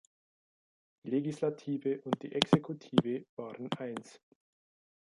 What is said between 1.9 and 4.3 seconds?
und die Exekutive waren eins.